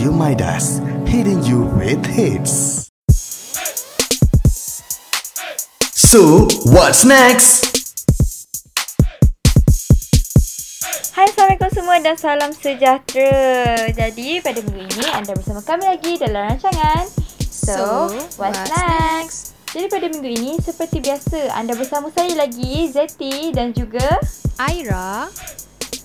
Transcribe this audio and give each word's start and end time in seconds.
Radio 0.00 0.16
Midas, 0.16 0.80
hitting 1.04 1.44
you 1.44 1.68
with 1.76 2.00
hits. 2.08 2.88
So, 5.92 6.48
what's 6.72 7.04
next? 7.04 7.68
Hai 11.12 11.28
Assalamualaikum 11.28 11.68
semua 11.76 12.00
dan 12.00 12.16
salam 12.16 12.48
sejahtera 12.56 13.92
Jadi 13.92 14.40
pada 14.40 14.64
minggu 14.64 14.88
ini 14.88 15.04
anda 15.12 15.36
bersama 15.36 15.60
kami 15.60 15.84
lagi 15.84 16.16
dalam 16.16 16.48
rancangan 16.48 17.04
So, 17.52 17.76
So, 17.76 17.84
what's, 18.16 18.40
what's 18.40 18.72
next? 18.72 19.52
Jadi 19.76 19.86
pada 19.92 20.06
minggu 20.08 20.30
ini 20.32 20.52
seperti 20.64 21.04
biasa 21.04 21.52
anda 21.52 21.76
bersama 21.76 22.08
saya 22.08 22.40
lagi 22.40 22.88
Zeti 22.88 23.52
dan 23.52 23.76
juga 23.76 24.16
Aira 24.56 25.28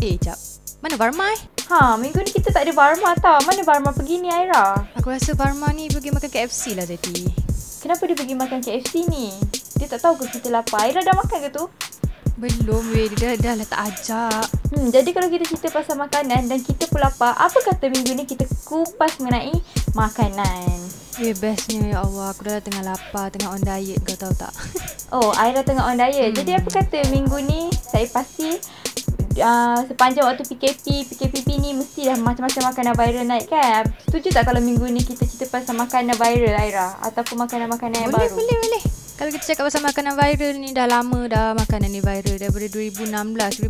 Eh, 0.03 0.19
jap 0.19 0.54
Mana 0.85 1.01
Varma 1.01 1.33
eh? 1.33 1.41
Ha, 1.73 1.97
minggu 1.97 2.21
ni 2.21 2.29
kita 2.29 2.53
tak 2.53 2.69
ada 2.69 2.73
Barma 2.77 3.17
tau 3.17 3.41
Mana 3.49 3.65
Barma 3.65 3.89
pergi 3.89 4.21
ni 4.21 4.29
Aira? 4.29 4.85
Aku 4.93 5.09
rasa 5.09 5.33
Varma 5.33 5.73
ni 5.73 5.89
pergi 5.89 6.13
makan 6.13 6.29
KFC 6.29 6.77
lah 6.77 6.85
Zeti 6.85 7.25
Kenapa 7.81 8.05
dia 8.05 8.13
pergi 8.13 8.37
makan 8.37 8.61
KFC 8.61 9.09
ni? 9.09 9.33
Dia 9.81 9.89
tak 9.89 10.05
tahu 10.05 10.21
ke 10.21 10.37
kita 10.37 10.53
lapar? 10.53 10.85
Aira 10.85 11.01
dah 11.01 11.17
makan 11.17 11.41
ke 11.41 11.49
tu? 11.49 11.65
Belum 12.37 12.85
weh 12.93 13.09
Dia 13.17 13.33
dah, 13.33 13.33
dah 13.41 13.53
lah 13.57 13.65
tak 13.65 13.81
ajak 13.81 14.45
Hmm, 14.77 14.93
jadi 14.93 15.09
kalau 15.09 15.25
kita 15.25 15.49
cerita 15.49 15.73
pasal 15.73 15.97
makanan 15.97 16.45
dan 16.45 16.61
kita 16.61 16.85
pun 16.85 17.01
lapar, 17.01 17.33
apa 17.33 17.57
kata 17.65 17.89
minggu 17.89 18.13
ni 18.13 18.29
kita 18.29 18.45
kupas 18.69 19.17
mengenai 19.17 19.57
makanan? 19.97 20.69
Eh 21.17 21.33
bestnya 21.33 21.97
ya 21.97 22.05
Allah 22.05 22.29
Aku 22.29 22.45
dah 22.45 22.61
tengah 22.61 22.85
lapar 22.85 23.33
Tengah 23.33 23.57
on 23.57 23.61
diet 23.65 24.05
kau 24.05 24.29
tahu 24.29 24.37
tak 24.37 24.53
Oh, 25.09 25.33
Aira 25.33 25.65
tengah 25.65 25.89
on 25.89 25.97
diet. 25.97 26.29
Hmm. 26.29 26.37
Jadi 26.45 26.51
apa 26.61 26.69
kata 26.69 27.09
minggu 27.09 27.41
ni 27.41 27.73
saya 27.73 28.05
pasti 28.05 28.53
uh, 29.37 29.79
sepanjang 29.85 30.25
waktu 30.25 30.43
PKP, 30.45 31.07
PKPP 31.11 31.47
ni 31.59 31.75
mesti 31.75 32.07
dah 32.07 32.17
macam-macam 32.17 32.71
makanan 32.71 32.93
viral 32.95 33.25
naik 33.25 33.47
kan? 33.47 33.83
Setuju 34.07 34.31
tak 34.31 34.47
kalau 34.47 34.61
minggu 34.61 34.85
ni 34.87 35.01
kita 35.01 35.23
cerita 35.23 35.49
pasal 35.51 35.75
makanan 35.75 36.15
viral 36.15 36.55
Aira? 36.55 36.95
Ataupun 37.01 37.43
makanan-makanan 37.43 38.07
yang 38.07 38.11
Boleh 38.11 38.29
baru? 38.31 38.37
boleh 38.39 38.57
boleh 38.61 38.83
Kalau 39.15 39.29
kita 39.31 39.43
cakap 39.51 39.63
pasal 39.71 39.81
makanan 39.83 40.13
viral 40.15 40.53
ni 40.59 40.69
Dah 40.71 40.87
lama 40.87 41.19
dah 41.27 41.47
makanan 41.55 41.89
ni 41.91 42.01
viral 42.03 42.35
Daripada 42.35 42.67
2016 42.67 43.11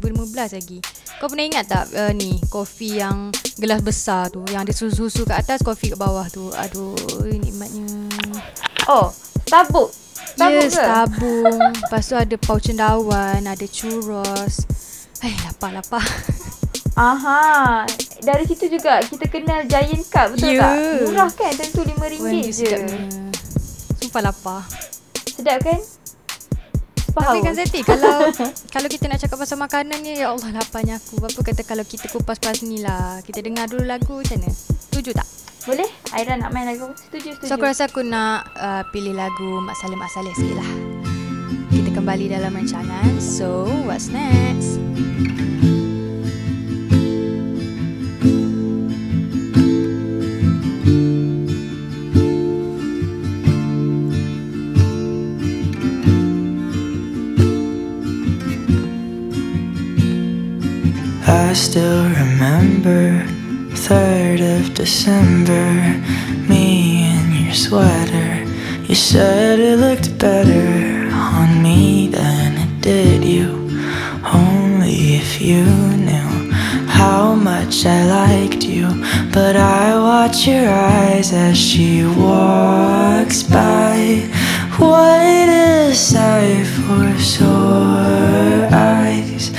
2015 0.02 0.58
lagi 0.58 0.78
Kau 1.18 1.28
pernah 1.32 1.46
ingat 1.46 1.66
tak 1.70 1.86
uh, 1.94 2.12
ni 2.12 2.38
Kopi 2.50 3.00
yang 3.00 3.30
gelas 3.56 3.80
besar 3.82 4.30
tu 4.30 4.42
Yang 4.50 4.62
ada 4.68 4.74
susu-susu 4.74 5.24
kat 5.24 5.46
atas 5.46 5.62
Kopi 5.62 5.94
kat 5.94 6.00
bawah 6.00 6.26
tu 6.28 6.50
Aduh 6.52 6.98
nikmatnya 7.26 7.88
Oh, 8.86 9.10
Starbucks. 9.46 9.94
Starbucks 10.38 10.74
Yes, 10.74 10.78
tabung. 10.78 11.58
Lepas 11.74 12.04
tu 12.06 12.16
ada 12.18 12.36
pau 12.38 12.58
cendawan, 12.58 13.42
ada 13.42 13.66
churros. 13.66 14.66
Eh, 15.22 15.36
lapar-lapar. 15.44 16.04
Aha, 16.96 17.84
dari 18.24 18.48
situ 18.48 18.72
juga 18.72 19.04
kita 19.04 19.28
kenal 19.28 19.68
Giant 19.68 20.08
Cup 20.08 20.32
betul 20.32 20.56
Ya. 20.56 20.64
tak? 20.64 20.76
Murah 21.04 21.30
kan? 21.30 21.52
Tentu 21.52 21.84
RM5 21.84 22.04
Wendy 22.18 22.50
je. 22.50 22.72
Sumpah 24.00 24.22
lapar. 24.24 24.64
Sedap 25.28 25.60
kan? 25.60 25.80
Tapi 27.16 27.40
kan 27.42 27.56
Zeti, 27.56 27.80
kalau 27.80 28.28
kalau 28.76 28.88
kita 28.88 29.08
nak 29.08 29.20
cakap 29.20 29.40
pasal 29.40 29.56
makanan 29.56 30.04
ni, 30.04 30.20
ya 30.20 30.32
Allah 30.32 30.52
laparnya 30.52 31.00
aku. 31.00 31.20
Apa 31.20 31.40
kata 31.42 31.64
kalau 31.64 31.84
kita 31.84 32.08
kupas-kupas 32.08 32.64
ni 32.64 32.80
lah. 32.80 33.24
Kita 33.24 33.40
dengar 33.40 33.68
dulu 33.68 33.84
lagu 33.84 34.20
macam 34.20 34.40
mana? 34.40 34.52
Setuju 34.52 35.12
tak? 35.16 35.28
Boleh? 35.66 35.88
Aira 36.12 36.36
nak 36.36 36.52
main 36.52 36.68
lagu? 36.68 36.92
Setuju, 36.94 37.36
setuju. 37.36 37.48
So 37.48 37.56
aku 37.56 37.66
rasa 37.66 37.88
aku 37.88 38.04
nak 38.04 38.52
uh, 38.56 38.84
pilih 38.92 39.16
lagu 39.16 39.60
Mak 39.60 39.76
Saleh 39.76 39.96
Mak 39.96 40.12
Saleh 40.12 40.32
sikit 40.32 40.60
lah. 40.60 40.70
Kita 41.76 41.92
kembali 41.92 42.32
dalam 42.32 42.56
rancangan. 42.56 43.20
So, 43.20 43.68
what's 43.84 44.08
next? 44.08 44.80
I 61.28 61.52
still 61.52 62.08
remember 62.08 63.28
3rd 63.76 64.40
of 64.60 64.74
December 64.74 66.00
Me 66.48 67.12
in 67.12 67.46
your 67.46 67.54
sweater 67.54 68.46
You 68.88 68.96
said 68.96 69.60
it 69.60 69.80
looked 69.80 70.18
better 70.20 70.95
on 71.34 71.64
me 71.64 72.08
than 72.08 72.58
it 72.58 72.82
did 72.82 73.24
you. 73.24 73.50
Only 74.24 75.16
if 75.16 75.42
you 75.42 75.66
knew 76.08 76.52
how 76.88 77.34
much 77.36 77.86
I 77.86 78.06
liked 78.20 78.64
you. 78.64 78.88
But 79.34 79.56
I 79.56 79.96
watch 79.98 80.48
your 80.48 80.70
eyes 80.70 81.34
as 81.34 81.58
she 81.58 82.06
walks 82.06 83.44
by. 83.44 84.30
What 84.78 85.50
a 85.50 85.94
sight 85.94 86.68
for 86.84 87.08
sore 87.20 88.68
eyes? 88.72 89.50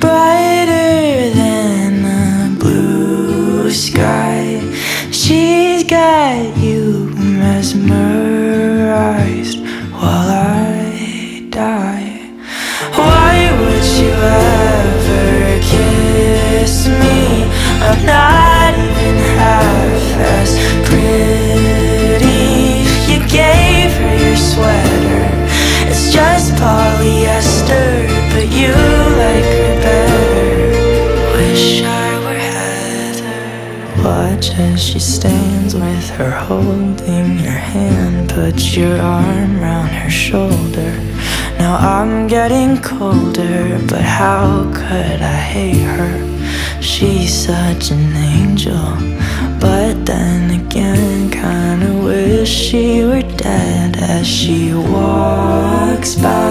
Brighter 0.00 1.30
than 1.40 2.02
the 2.08 2.56
blue 2.60 3.70
sky. 3.70 4.60
She's 5.10 5.82
got 5.84 6.56
you 6.58 7.10
mesmerized 7.16 8.25
not 18.06 18.72
even 18.74 19.16
half 19.36 20.02
as 20.34 20.50
pretty 20.88 22.46
You 23.10 23.18
gave 23.28 23.90
her 24.00 24.14
your 24.24 24.36
sweater. 24.36 25.24
It's 25.90 26.12
just 26.12 26.52
polyester 26.54 28.06
But 28.32 28.46
you 28.58 28.72
like 29.22 29.50
her 29.60 29.76
better. 29.86 30.54
Wish 31.36 31.82
I 31.82 32.08
were 32.24 32.42
Heather. 32.54 34.02
Watch 34.04 34.50
as 34.50 34.82
she 34.82 35.00
stands 35.00 35.74
with 35.74 36.10
her 36.10 36.30
holding 36.30 37.38
your 37.40 37.60
hand. 37.74 38.30
Put 38.30 38.76
your 38.76 39.00
arm 39.00 39.60
round 39.60 39.90
her 39.90 40.10
shoulder. 40.10 40.92
Now 41.58 41.76
I'm 41.76 42.28
getting 42.28 42.80
colder 42.82 43.78
But 43.88 44.02
how 44.02 44.70
could 44.72 45.20
I 45.22 45.36
hate 45.54 45.82
her? 45.82 46.35
She's 46.86 47.34
such 47.34 47.90
an 47.90 48.16
angel 48.16 48.96
But 49.60 50.06
then 50.06 50.60
again 50.60 51.30
Kinda 51.30 51.92
wish 52.04 52.48
she 52.48 53.02
were 53.02 53.22
dead 53.22 53.96
As 53.98 54.26
she 54.26 54.72
walks 54.72 56.14
by 56.14 56.45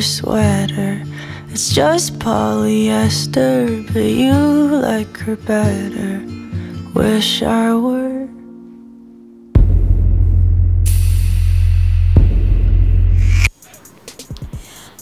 sweater. 0.00 1.02
It's 1.48 1.72
just 1.72 2.18
polyester, 2.18 3.86
but 3.92 4.04
you 4.04 4.36
like 4.78 5.16
her 5.24 5.34
better. 5.34 6.22
Wish 6.94 7.42
I 7.42 7.72
were. 7.74 8.28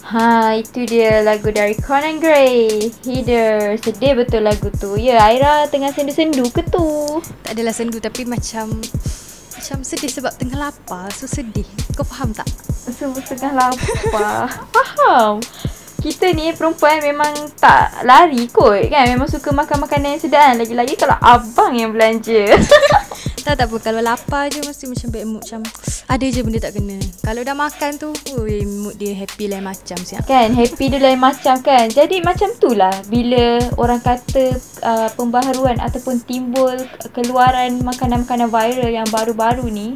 Ha, 0.06 0.54
itu 0.62 0.86
dia 0.86 1.26
lagu 1.26 1.50
dari 1.50 1.74
Conan 1.74 2.22
Gray. 2.22 2.88
Heather, 3.02 3.74
sedih 3.82 4.14
betul 4.22 4.46
lagu 4.46 4.70
tu. 4.70 4.94
Ya, 4.94 5.18
Aira 5.28 5.66
tengah 5.66 5.90
sendu-sendu 5.90 6.46
ke 6.54 6.62
tu? 6.62 7.18
Tak 7.42 7.58
adalah 7.58 7.74
sendu 7.74 7.98
tapi 7.98 8.22
macam 8.22 8.70
macam 9.58 9.78
sedih 9.82 10.12
sebab 10.14 10.30
tengah 10.38 10.70
lapar. 10.70 11.10
So 11.10 11.26
sedih. 11.26 11.66
Kau 11.98 12.06
faham 12.06 12.30
tak? 12.30 12.46
Semua 12.92 13.20
tengah 13.22 13.52
lapar. 13.54 14.46
Faham. 14.74 15.42
Kita 15.96 16.30
ni 16.30 16.54
perempuan 16.54 17.02
memang 17.02 17.34
tak 17.58 18.06
lari 18.06 18.46
kot 18.46 18.86
kan. 18.86 19.10
Memang 19.10 19.26
suka 19.26 19.50
makan 19.50 19.86
makanan 19.88 20.14
yang 20.14 20.22
sedap 20.22 20.42
kan. 20.42 20.54
Lagi-lagi 20.60 20.94
kalau 20.94 21.18
abang 21.18 21.74
yang 21.74 21.90
belanja. 21.90 22.52
Tak 23.46 23.62
tak 23.62 23.70
apa 23.70 23.78
kalau 23.78 24.02
lapar 24.02 24.50
je 24.50 24.58
mesti 24.58 24.90
macam 24.90 25.08
bad 25.14 25.22
mood 25.22 25.38
macam 25.38 25.62
ada 26.10 26.26
je 26.26 26.42
benda 26.42 26.58
tak 26.58 26.82
kena. 26.82 26.98
Kalau 27.22 27.46
dah 27.46 27.54
makan 27.54 27.90
tu, 27.94 28.10
oi 28.42 28.66
mood 28.66 28.98
dia 28.98 29.14
happy 29.14 29.46
lain 29.46 29.62
macam 29.62 29.94
siap. 30.02 30.26
kan 30.26 30.50
happy 30.50 30.90
dia 30.90 30.98
lain 30.98 31.14
macam 31.22 31.62
kan. 31.62 31.86
Jadi 31.86 32.26
macam 32.26 32.50
tu 32.58 32.74
lah 32.74 32.90
bila 33.06 33.62
orang 33.78 34.02
kata 34.02 34.50
uh, 34.82 35.08
pembaharuan 35.14 35.78
ataupun 35.78 36.26
timbul 36.26 36.74
keluaran 37.14 37.78
makanan-makanan 37.86 38.50
viral 38.50 38.90
yang 38.90 39.06
baru-baru 39.14 39.70
ni. 39.70 39.94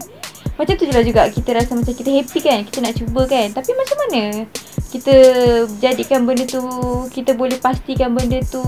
Macam 0.61 0.77
tu 0.77 0.85
je 0.85 0.93
lah 0.93 1.01
juga 1.01 1.25
kita 1.33 1.57
rasa 1.57 1.73
macam 1.73 1.97
kita 1.97 2.13
happy 2.21 2.39
kan. 2.45 2.59
Kita 2.69 2.79
nak 2.85 2.95
cuba 3.01 3.25
kan. 3.25 3.49
Tapi 3.49 3.71
macam 3.73 3.97
mana 4.05 4.45
kita 4.93 5.15
jadikan 5.81 6.29
benda 6.29 6.45
tu, 6.45 6.61
kita 7.09 7.33
boleh 7.33 7.57
pastikan 7.57 8.13
benda 8.13 8.45
tu 8.45 8.61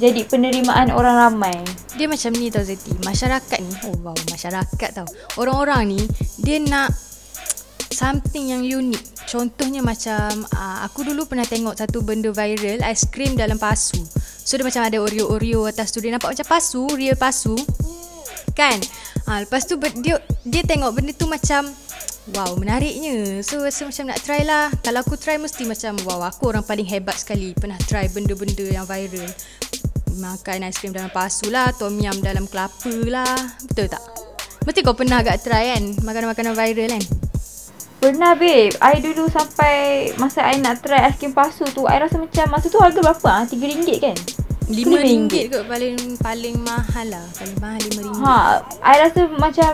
jadi 0.00 0.24
penerimaan 0.24 0.88
orang 0.88 1.28
ramai. 1.28 1.60
Dia 2.00 2.08
macam 2.08 2.32
ni 2.32 2.48
tau 2.48 2.64
Zeti. 2.64 2.96
Masyarakat 3.04 3.58
ni, 3.60 3.72
oh 3.92 3.96
wow, 4.00 4.16
masyarakat 4.32 4.90
tau. 4.96 5.04
Orang-orang 5.36 5.92
ni 5.92 6.00
dia 6.40 6.56
nak 6.64 6.88
something 7.92 8.56
yang 8.56 8.64
unik. 8.64 9.28
Contohnya 9.28 9.84
macam 9.84 10.48
uh, 10.48 10.80
aku 10.88 11.04
dulu 11.04 11.28
pernah 11.28 11.44
tengok 11.44 11.76
satu 11.76 12.00
benda 12.00 12.32
viral, 12.32 12.80
aiskrim 12.80 13.36
dalam 13.36 13.60
pasu. 13.60 14.00
So 14.42 14.56
dia 14.56 14.64
macam 14.64 14.82
ada 14.88 14.96
Oreo-Oreo 14.96 15.68
atas 15.68 15.92
tu. 15.92 16.00
Dia 16.00 16.16
nampak 16.16 16.32
macam 16.34 16.46
pasu, 16.48 16.88
real 16.96 17.14
pasu. 17.20 17.54
Kan? 18.52 18.78
Ha, 19.28 19.44
lepas 19.46 19.64
tu 19.64 19.78
dia 20.00 20.18
dia 20.42 20.62
tengok 20.66 20.98
benda 20.98 21.12
tu 21.14 21.26
macam 21.30 21.70
Wow, 22.30 22.54
menariknya. 22.54 23.42
So, 23.42 23.66
rasa 23.66 23.82
macam 23.82 24.14
nak 24.14 24.22
try 24.22 24.46
lah. 24.46 24.70
Kalau 24.86 25.02
aku 25.02 25.18
try, 25.18 25.42
mesti 25.42 25.66
macam, 25.66 25.98
wow, 26.06 26.22
aku 26.22 26.54
orang 26.54 26.62
paling 26.62 26.86
hebat 26.86 27.18
sekali. 27.18 27.50
Pernah 27.50 27.74
try 27.82 28.06
benda-benda 28.06 28.62
yang 28.62 28.86
viral. 28.86 29.26
Makan 30.22 30.62
aiskrim 30.62 30.94
dalam 30.94 31.10
pasu 31.10 31.50
lah, 31.50 31.74
tom 31.74 31.98
yum 31.98 32.22
dalam 32.22 32.46
kelapa 32.46 32.94
lah. 33.10 33.34
Betul 33.66 33.90
tak? 33.90 33.98
Mesti 34.62 34.86
kau 34.86 34.94
pernah 34.94 35.18
agak 35.18 35.42
try 35.42 35.74
kan? 35.74 35.98
Makanan-makanan 35.98 36.54
viral 36.54 36.94
kan? 36.94 37.02
Pernah 37.98 38.38
babe. 38.38 38.74
I 38.78 39.02
dulu 39.02 39.26
sampai 39.26 39.74
masa 40.14 40.46
I 40.46 40.62
nak 40.62 40.78
try 40.86 41.02
aiskrim 41.02 41.34
pasu 41.34 41.66
tu, 41.74 41.90
I 41.90 41.98
rasa 41.98 42.22
macam 42.22 42.54
masa 42.54 42.70
tu 42.70 42.78
harga 42.78 43.02
berapa 43.02 43.28
ah? 43.30 43.42
RM3 43.50 43.88
kan? 43.98 44.16
RM5 44.68 44.94
RM5. 44.94 45.34
kot 45.50 45.64
paling 45.66 45.96
paling 46.22 46.56
mahal 46.62 47.06
lah. 47.10 47.26
Paling 47.34 47.58
mahal 47.58 47.80
RM5. 47.82 48.08
Ha, 48.22 48.36
I 48.82 48.94
rasa 49.02 49.20
macam 49.34 49.72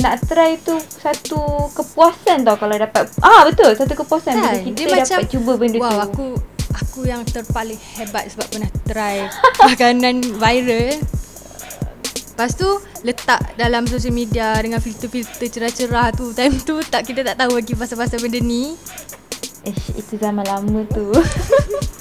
nak 0.00 0.14
try 0.24 0.56
tu 0.56 0.72
satu 0.80 1.68
kepuasan 1.76 2.48
tau 2.48 2.56
kalau 2.56 2.76
dapat. 2.76 3.12
Ah 3.20 3.44
betul, 3.44 3.76
satu 3.76 3.92
kepuasan 3.92 4.40
bila 4.40 4.48
Kan? 4.48 4.64
kita 4.64 4.76
Dia 4.76 4.86
dapat 4.88 4.98
macam 5.04 5.20
cuba 5.28 5.52
benda 5.60 5.78
wow, 5.78 5.88
tu. 5.90 6.00
aku 6.00 6.26
aku 6.72 7.00
yang 7.04 7.20
terpaling 7.28 7.80
hebat 8.00 8.32
sebab 8.32 8.48
pernah 8.48 8.70
try 8.88 9.28
makanan 9.68 10.24
viral. 10.40 10.96
Lepas 12.32 12.56
tu 12.56 12.68
letak 13.04 13.44
dalam 13.60 13.84
social 13.84 14.16
media 14.16 14.56
dengan 14.56 14.80
filter-filter 14.80 15.52
cerah-cerah 15.52 16.16
tu. 16.16 16.32
Time 16.32 16.56
tu 16.64 16.80
tak 16.80 17.04
kita 17.04 17.20
tak 17.20 17.36
tahu 17.36 17.60
lagi 17.60 17.76
pasal-pasal 17.76 18.16
benda 18.24 18.40
ni. 18.40 18.72
Ish, 19.62 19.94
itu 19.94 20.16
zaman 20.16 20.42
lama 20.48 20.82
tu. 20.88 21.12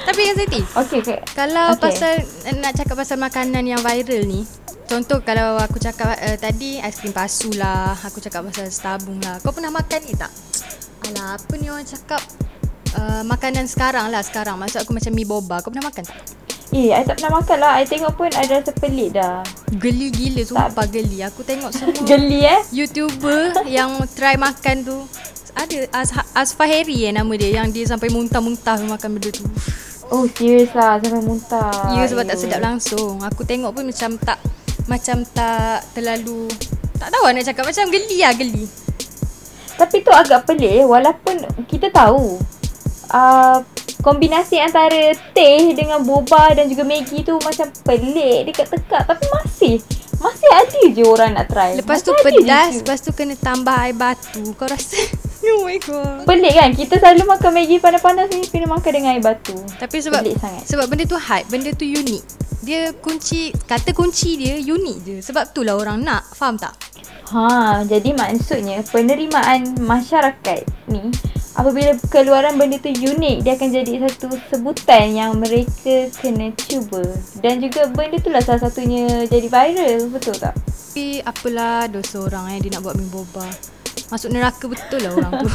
Tapi 0.00 0.20
kan 0.26 0.34
Siti, 0.36 0.60
Okey, 0.64 0.98
okay. 1.04 1.18
kalau 1.36 1.76
Okay. 1.76 1.82
pasal 1.86 2.14
nak 2.58 2.72
cakap 2.74 2.96
pasal 2.96 3.16
makanan 3.20 3.64
yang 3.64 3.80
viral 3.84 4.24
ni, 4.26 4.42
contoh 4.88 5.20
kalau 5.22 5.60
aku 5.60 5.76
cakap 5.76 6.16
uh, 6.18 6.36
tadi 6.40 6.80
aiskrim 6.80 7.12
pasu 7.12 7.52
lah, 7.54 7.94
aku 8.00 8.18
cakap 8.18 8.48
pasal 8.48 8.68
stabung 8.72 9.20
lah. 9.22 9.38
Kau 9.44 9.52
pernah 9.52 9.70
makan 9.70 10.00
ni 10.04 10.14
tak? 10.16 10.32
Alah, 11.10 11.36
apa 11.36 11.52
ni 11.56 11.68
orang 11.68 11.86
cakap 11.86 12.20
uh, 12.96 13.22
makanan 13.24 13.68
sekarang 13.68 14.08
lah 14.08 14.24
sekarang. 14.24 14.56
Maksud 14.58 14.82
aku 14.82 14.92
macam 14.96 15.12
mi 15.14 15.24
boba. 15.24 15.62
Kau 15.62 15.70
pernah 15.72 15.88
makan 15.88 16.04
tak? 16.04 16.18
Eh, 16.70 16.94
I 16.94 17.02
tak 17.02 17.18
pernah 17.18 17.42
makan 17.42 17.56
lah. 17.58 17.72
I 17.82 17.84
tengok 17.88 18.14
pun 18.14 18.30
I 18.30 18.46
rasa 18.46 18.70
pelik 18.70 19.18
dah. 19.18 19.42
Geli 19.74 20.14
gila 20.14 20.42
sumpah 20.46 20.86
geli. 20.86 21.18
Aku 21.26 21.42
tengok 21.42 21.74
semua 21.74 21.98
Geli 22.10 22.46
eh. 22.46 22.62
YouTuber 22.70 23.66
yang 23.66 23.98
try 24.14 24.38
makan 24.38 24.86
tu 24.86 25.02
ada 25.50 25.78
As 25.90 26.14
Asfah 26.30 26.70
Harry 26.70 27.10
eh 27.10 27.12
nama 27.12 27.28
dia 27.34 27.58
yang 27.58 27.74
dia 27.74 27.82
sampai 27.90 28.06
muntah-muntah 28.14 28.78
makan 28.86 29.18
benda 29.18 29.30
tu. 29.34 29.42
Oh, 30.10 30.26
serius 30.26 30.74
lah. 30.74 30.98
Sampai 30.98 31.22
muntah. 31.22 31.94
Ya 31.94 32.04
sebab 32.04 32.26
tak 32.26 32.36
Aduh. 32.36 32.42
sedap 32.44 32.60
langsung. 32.60 33.22
Aku 33.22 33.46
tengok 33.46 33.70
pun 33.74 33.86
macam 33.86 34.18
tak 34.18 34.38
macam 34.90 35.22
tak 35.22 35.86
terlalu 35.94 36.50
tak 37.00 37.08
tahu 37.16 37.22
lah 37.24 37.32
nak 37.32 37.46
cakap 37.48 37.64
macam 37.64 37.84
geli 37.88 38.18
lah 38.20 38.32
geli. 38.36 38.64
Tapi 39.80 39.96
tu 40.04 40.12
agak 40.12 40.44
pelik 40.44 40.84
walaupun 40.84 41.40
kita 41.64 41.88
tahu 41.88 42.36
uh, 43.08 43.64
kombinasi 44.04 44.60
antara 44.60 45.16
teh 45.32 45.72
dengan 45.72 46.04
boba 46.04 46.52
dan 46.52 46.68
juga 46.68 46.84
Maggi 46.84 47.24
tu 47.24 47.40
macam 47.40 47.72
pelik 47.88 48.52
dekat 48.52 48.68
tekak 48.68 49.08
tapi 49.08 49.24
masih 49.32 49.80
masih 50.20 50.50
ada 50.52 50.80
je 50.92 51.04
orang 51.08 51.32
nak 51.32 51.48
try. 51.48 51.72
Lepas 51.80 52.04
tu 52.04 52.12
Masih 52.12 52.20
ada 52.20 52.36
pedas, 52.44 52.72
lepas 52.84 52.98
tu 53.00 53.10
kena 53.16 53.34
tambah 53.40 53.72
air 53.72 53.96
batu. 53.96 54.52
Kau 54.52 54.68
rasa 54.68 55.00
Oh 55.40 55.64
my 55.64 55.78
god. 55.80 56.28
Pelik 56.28 56.52
kan? 56.52 56.70
Kita 56.76 56.94
selalu 57.00 57.24
makan 57.24 57.50
Maggi 57.56 57.76
panas-panas 57.80 58.28
ni 58.28 58.44
kena 58.44 58.68
makan 58.68 58.90
dengan 58.92 59.16
air 59.16 59.24
batu. 59.24 59.56
Tapi 59.80 59.96
sebab 60.04 60.20
Pelik 60.20 60.36
sangat. 60.36 60.62
sebab 60.68 60.84
benda 60.88 61.04
tu 61.08 61.16
hype, 61.16 61.48
benda 61.48 61.70
tu 61.72 61.88
unik. 61.88 62.22
Dia 62.60 62.92
kunci 63.00 63.56
kata 63.64 63.96
kunci 63.96 64.36
dia 64.36 64.60
unik 64.60 64.96
je. 65.00 65.16
Sebab 65.24 65.56
tu 65.56 65.64
lah 65.64 65.80
orang 65.80 66.04
nak. 66.04 66.28
Faham 66.36 66.60
tak? 66.60 66.76
Ha, 67.30 67.86
jadi 67.86 68.10
maksudnya 68.12 68.82
penerimaan 68.90 69.78
masyarakat 69.78 70.66
ni 70.90 71.14
apabila 71.54 71.94
keluaran 72.10 72.58
benda 72.58 72.74
tu 72.82 72.90
unik 72.90 73.46
dia 73.46 73.54
akan 73.54 73.70
jadi 73.70 73.92
satu 74.02 74.34
sebutan 74.50 75.14
yang 75.14 75.38
mereka 75.38 76.10
kena 76.18 76.50
cuba 76.58 77.06
dan 77.38 77.62
juga 77.62 77.86
benda 77.86 78.18
tu 78.18 78.34
lah 78.34 78.42
salah 78.42 78.66
satunya 78.66 79.30
jadi 79.30 79.46
viral 79.46 80.10
betul 80.10 80.34
tak? 80.34 80.58
Tapi 80.90 81.22
apalah 81.22 81.86
dosa 81.86 82.18
orang 82.18 82.50
eh 82.50 82.66
dia 82.66 82.74
nak 82.74 82.82
buat 82.82 82.98
mi 82.98 83.06
boba. 83.06 83.46
Masuk 84.10 84.28
neraka 84.28 84.64
betul 84.66 85.00
lah 85.00 85.12
orang 85.16 85.32
tu. 85.40 85.48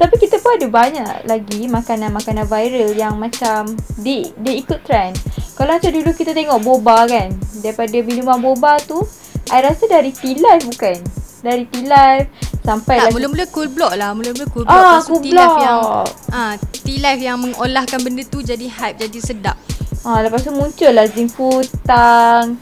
Tapi 0.00 0.16
kita 0.16 0.40
pun 0.40 0.56
ada 0.56 0.64
banyak 0.64 1.28
lagi 1.28 1.68
makanan-makanan 1.68 2.48
viral 2.48 2.96
yang 2.96 3.20
macam 3.20 3.76
dia, 4.00 4.32
dia 4.40 4.54
ikut 4.56 4.80
trend. 4.80 5.20
Kalau 5.52 5.76
macam 5.76 5.92
dulu 5.92 6.10
kita 6.16 6.32
tengok 6.32 6.56
boba 6.64 7.04
kan. 7.04 7.28
Daripada 7.60 8.00
minuman 8.00 8.40
boba 8.40 8.80
tu, 8.80 9.04
I 9.52 9.60
rasa 9.60 9.84
dari 9.84 10.08
T-Life 10.08 10.64
bukan? 10.64 10.96
Dari 11.44 11.68
T-Life 11.68 12.26
sampai 12.64 12.96
tak, 12.96 13.04
lagi 13.10 13.14
mula-mula 13.18 13.44
cool 13.52 13.68
block 13.68 13.92
lah. 13.92 14.16
Mula-mula 14.16 14.46
cool 14.48 14.64
block. 14.64 14.72
Ah, 14.72 14.96
Lepas 14.96 15.04
tu 15.04 15.12
Cool 15.12 15.22
Block. 15.28 15.54
yang 15.60 15.80
ah, 16.32 16.54
T-Life 16.56 17.20
yang 17.20 17.36
mengolahkan 17.36 17.98
benda 18.00 18.22
tu 18.24 18.40
jadi 18.40 18.66
hype, 18.70 19.04
jadi 19.04 19.18
sedap. 19.20 19.58
Ha, 20.00 20.24
lepas 20.24 20.40
tu 20.40 20.48
muncul 20.48 20.96
lah 20.96 21.04
Zinfutang, 21.04 22.56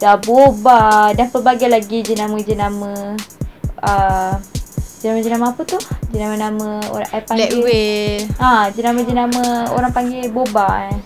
dah 0.00 0.16
boba, 0.16 1.12
dan 1.12 1.28
pelbagai 1.28 1.68
lagi 1.68 2.00
jenama-jenama 2.00 3.14
uh, 3.84 4.34
jenama-jenama 5.04 5.52
apa 5.52 5.62
tu? 5.68 5.76
Jenama-nama 6.10 6.80
orang 6.88 7.08
Black 7.12 7.28
panggil. 7.28 7.60
whale. 7.60 8.24
Ha, 8.40 8.72
jenama-jenama 8.72 9.70
orang 9.76 9.92
panggil 9.92 10.32
boba 10.32 10.88
eh. 10.88 10.98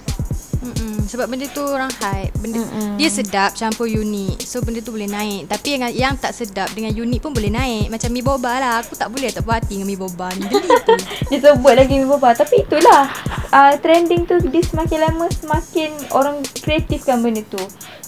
Mm-mm. 0.65 1.05
Sebab 1.05 1.29
benda 1.29 1.45
tu 1.53 1.61
orang 1.61 1.93
hype 2.01 2.33
benda 2.41 2.65
Mm-mm. 2.65 2.97
Dia 2.97 3.13
sedap 3.13 3.53
campur 3.53 3.85
unik 3.85 4.41
So 4.49 4.65
benda 4.65 4.81
tu 4.81 4.97
boleh 4.97 5.05
naik 5.05 5.45
Tapi 5.45 5.77
yang, 5.77 5.93
yang 5.93 6.15
tak 6.17 6.33
sedap 6.33 6.73
Dengan 6.73 6.89
unik 6.89 7.21
pun 7.21 7.37
boleh 7.37 7.53
naik 7.53 7.93
Macam 7.93 8.09
mi 8.09 8.25
boba 8.25 8.57
lah 8.57 8.81
Aku 8.81 8.97
tak 8.97 9.13
boleh 9.13 9.29
tak 9.29 9.45
puas 9.45 9.61
hati 9.61 9.77
dengan 9.77 9.93
mi 9.93 9.97
boba 10.01 10.33
ni 10.33 10.49
Geli 10.49 10.73
tu 10.89 10.97
Dia 11.29 11.53
sebut 11.53 11.75
lagi 11.77 12.01
mi 12.01 12.09
boba. 12.09 12.33
Tapi 12.33 12.65
itulah 12.65 13.13
uh, 13.55 13.73
trending 13.79 14.27
tu 14.27 14.41
dia 14.51 14.63
semakin 14.65 14.99
lama 15.07 15.27
semakin 15.31 15.91
orang 16.11 16.43
kreatifkan 16.59 17.23
benda 17.23 17.47
tu. 17.47 17.63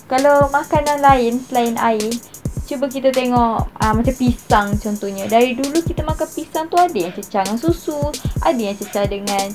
Kalau 0.07 0.47
makanan 0.55 1.03
lain 1.03 1.43
selain 1.51 1.75
air, 1.83 2.15
cuba 2.67 2.87
kita 2.87 3.11
tengok 3.11 3.67
uh, 3.67 3.93
macam 3.95 4.15
pisang 4.15 4.79
contohnya. 4.79 5.27
Dari 5.27 5.59
dulu 5.59 5.83
kita 5.83 6.07
makan 6.07 6.29
pisang 6.31 6.67
tu 6.71 6.79
ada 6.79 6.95
yang 6.95 7.11
cecah 7.11 7.43
dengan 7.43 7.59
susu, 7.59 7.99
ada 8.43 8.59
yang 8.59 8.79
cecah 8.79 9.07
dengan 9.07 9.47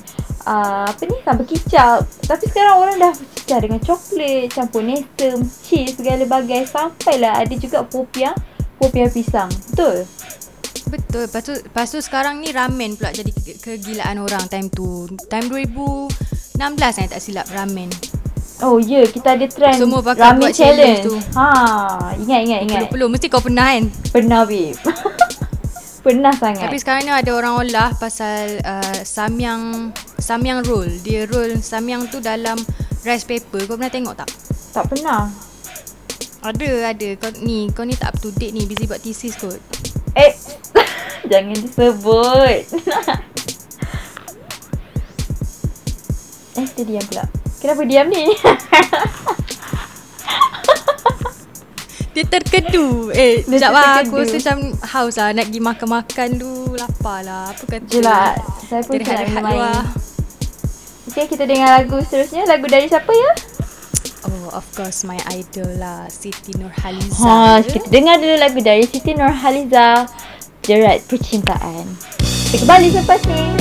uh, 0.44 0.84
apa 0.88 1.02
ni 1.08 1.16
sambal 1.24 1.48
kicap. 1.48 2.04
Tapi 2.28 2.44
sekarang 2.52 2.76
orang 2.84 2.96
dah 3.00 3.14
cecah 3.16 3.58
dengan 3.64 3.80
coklat, 3.80 4.52
campur 4.52 4.84
nestem, 4.84 5.40
cheese 5.64 5.96
segala 5.96 6.24
bagai 6.28 6.68
sampailah 6.68 7.40
ada 7.40 7.54
juga 7.56 7.84
popiah, 7.88 8.36
popiah 8.76 9.08
pisang. 9.08 9.48
Betul? 9.72 10.04
Betul 10.92 11.24
Lepas 11.24 11.42
tu, 11.46 11.54
lepas 11.56 11.86
tu 11.88 11.98
sekarang 12.04 12.44
ni 12.44 12.52
ramen 12.52 13.00
pula 13.00 13.08
Jadi 13.14 13.32
ke- 13.32 13.56
kegilaan 13.56 14.20
orang 14.20 14.44
time 14.52 14.68
tu 14.68 15.08
Time 15.30 15.48
2016 15.48 16.60
saya 16.76 17.08
tak 17.08 17.22
silap 17.22 17.48
ramen 17.48 17.88
Oh 18.62 18.78
ya, 18.78 19.02
yeah, 19.02 19.04
kita 19.10 19.34
ada 19.34 19.46
trend 19.50 19.74
Semua 19.74 20.06
ramen 20.06 20.38
buat 20.38 20.54
challenge 20.54 21.02
challenge. 21.02 21.04
tu. 21.06 21.14
Ha, 21.34 22.14
ingat 22.14 22.40
ingat 22.46 22.60
ingat. 22.62 22.80
Perlu-perlu 22.86 23.06
Mesti 23.10 23.26
kau 23.26 23.42
pernah 23.42 23.74
kan 23.74 23.90
Pernah 24.14 24.46
babe. 24.46 24.78
Pernah 26.02 26.34
sangat. 26.34 26.66
Tapi 26.66 26.82
sekarang 26.82 27.06
ni 27.06 27.14
ada 27.14 27.30
orang 27.30 27.62
olah 27.62 27.94
pasal 27.94 28.58
uh, 28.66 29.06
samyang 29.06 29.94
samyang 30.18 30.66
roll. 30.66 30.90
Dia 31.06 31.30
roll 31.30 31.62
samyang 31.62 32.10
tu 32.10 32.18
dalam 32.18 32.58
rice 33.06 33.22
paper. 33.22 33.70
Kau 33.70 33.78
pernah 33.78 33.86
tengok 33.86 34.18
tak? 34.18 34.26
tak 34.74 34.90
pernah. 34.90 35.30
Ada, 36.42 36.90
ada. 36.90 37.08
Kau 37.22 37.30
ni, 37.38 37.70
kau 37.70 37.86
ni 37.86 37.94
tak 37.94 38.10
up 38.14 38.18
to 38.18 38.34
date 38.34 38.50
ni. 38.50 38.66
Busy 38.66 38.90
buat 38.90 38.98
thesis 38.98 39.38
kot. 39.38 39.62
Eh, 40.18 40.34
jangan 41.30 41.54
disebut. 41.54 42.66
eh, 46.58 46.66
dia 46.66 46.82
diam 46.82 47.06
pula. 47.06 47.30
Kenapa 47.62 47.86
diam 47.86 48.10
ni? 48.10 48.26
Dia 52.12 52.24
terkedu. 52.28 53.08
Eh, 53.14 53.40
Dia 53.46 53.56
sekejap 53.62 53.70
lah. 53.72 54.04
Aku 54.04 54.20
rasa 54.20 54.36
macam 54.36 54.58
haus 54.84 55.16
lah. 55.16 55.30
Nak 55.32 55.46
pergi 55.48 55.60
makan-makan 55.62 56.28
tu. 56.36 56.52
Lapar 56.76 57.22
lah. 57.24 57.54
Apa 57.54 57.64
kata? 57.64 57.88
Yelah, 57.88 58.36
saya 58.68 58.82
pun 58.84 59.00
rehat-rehat 59.00 59.40
main. 59.40 59.56
luar. 59.56 59.80
Okay, 61.08 61.24
kita 61.30 61.46
dengar 61.48 61.80
lagu 61.80 62.02
seterusnya. 62.04 62.44
Lagu 62.44 62.66
dari 62.68 62.90
siapa 62.90 63.08
ya? 63.14 63.30
Oh, 64.28 64.52
of 64.52 64.66
course. 64.76 65.06
My 65.08 65.22
idol 65.32 65.70
lah. 65.78 66.10
Siti 66.12 66.52
Nurhaliza. 66.58 67.22
Ha, 67.24 67.62
kita 67.64 67.86
dengar 67.88 68.20
dulu 68.20 68.36
lagu 68.36 68.60
dari 68.60 68.84
Siti 68.84 69.16
Nurhaliza. 69.16 70.04
Jerat 70.66 71.00
Percintaan. 71.08 71.96
Kita 72.52 72.68
kembali 72.68 72.86
selepas 72.92 73.20
ni. 73.24 73.51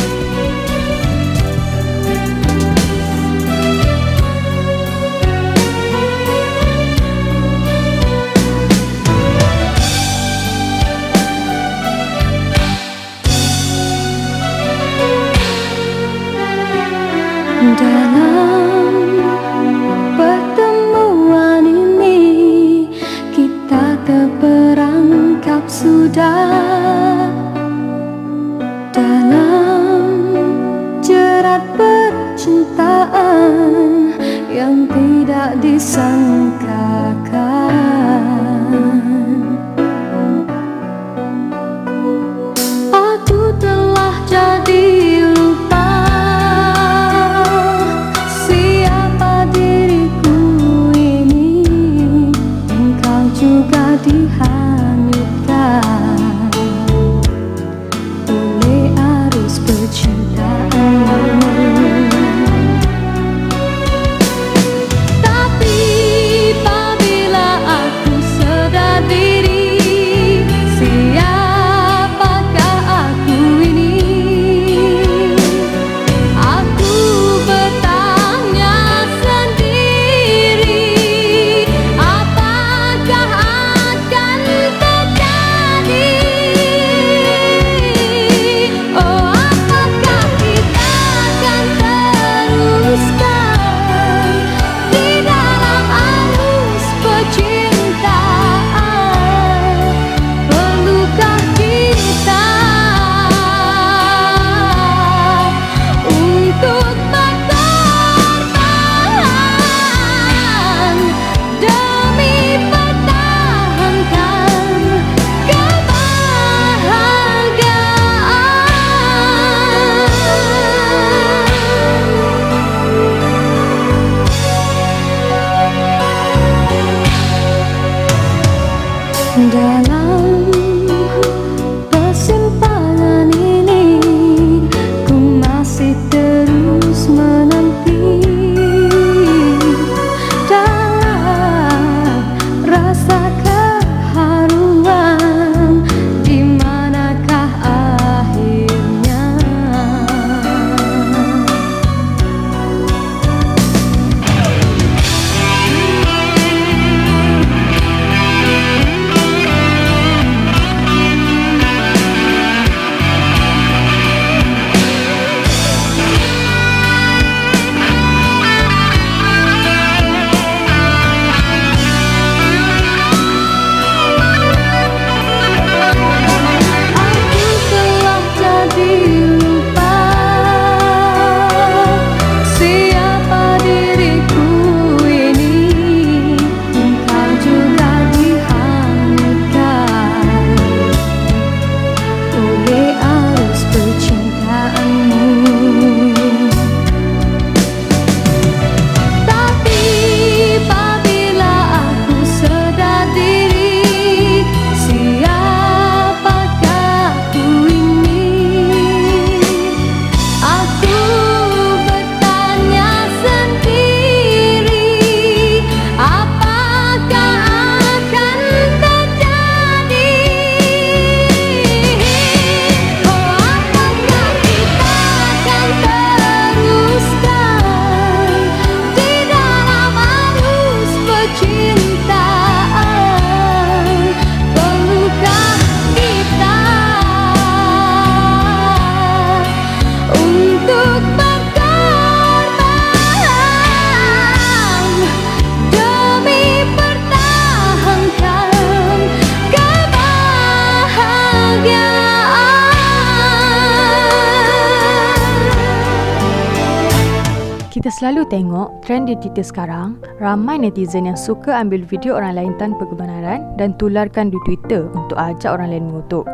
Selalu 258.01 258.25
tengok 258.33 258.81
trend 258.81 259.13
di 259.13 259.15
Twitter 259.21 259.45
sekarang, 259.45 260.01
ramai 260.17 260.57
netizen 260.57 261.05
yang 261.05 261.13
suka 261.13 261.53
ambil 261.53 261.85
video 261.85 262.17
orang 262.17 262.33
lain 262.33 262.53
tanpa 262.57 262.89
kebenaran 262.89 263.45
dan 263.61 263.77
tularkan 263.77 264.33
di 264.33 264.41
Twitter 264.41 264.89
untuk 264.97 265.13
ajak 265.21 265.53
orang 265.53 265.69
lain 265.69 265.85
mengutuk. 265.85 266.25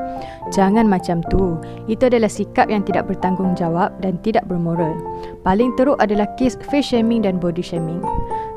Jangan 0.56 0.88
macam 0.88 1.20
tu. 1.28 1.60
Itu 1.92 2.08
adalah 2.08 2.32
sikap 2.32 2.72
yang 2.72 2.88
tidak 2.88 3.12
bertanggungjawab 3.12 4.00
dan 4.00 4.16
tidak 4.24 4.48
bermoral. 4.48 4.96
Paling 5.44 5.76
teruk 5.76 6.00
adalah 6.00 6.32
kes 6.40 6.56
face 6.72 6.96
shaming 6.96 7.28
dan 7.28 7.36
body 7.36 7.60
shaming. 7.60 8.00